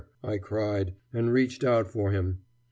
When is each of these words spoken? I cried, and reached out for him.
I 0.23 0.39
cried, 0.39 0.95
and 1.13 1.31
reached 1.31 1.63
out 1.63 1.85
for 1.87 2.09
him. 2.09 2.39